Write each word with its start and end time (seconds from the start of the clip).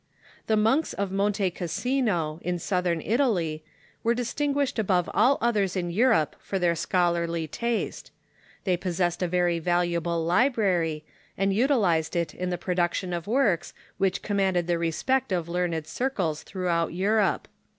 The 0.47 0.57
monks 0.57 0.93
of 0.93 1.11
Monte 1.11 1.51
Cassino, 1.51 2.39
in 2.41 2.57
Southern 2.57 3.01
Italy, 3.01 3.63
were 4.01 4.15
distinguished 4.15 4.79
above 4.79 5.07
all 5.13 5.37
others 5.41 5.75
in 5.75 5.91
Europe 5.91 6.35
for 6.39 6.57
their 6.57 6.73
scholarly 6.73 7.47
taste. 7.47 8.09
They 8.63 8.77
pos 8.77 8.93
sessed 8.93 9.21
a 9.21 9.27
very 9.27 9.59
valuable 9.59 10.25
library, 10.25 11.05
and 11.37 11.53
utilized 11.53 12.15
it 12.15 12.33
in 12.33 12.49
the 12.49 12.57
produc 12.57 12.95
tion 12.95 13.13
of 13.13 13.27
works 13.27 13.75
which 13.99 14.23
commanded 14.23 14.65
the 14.65 14.79
respect 14.79 15.31
of 15.31 15.47
learned 15.47 15.85
circles 15.85 16.41
throughout 16.41 16.93
Europe. 16.93 17.47